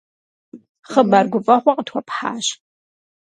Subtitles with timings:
[0.89, 2.45] Хъыбар гуфӀэгъуэ къытхуэпхьащ.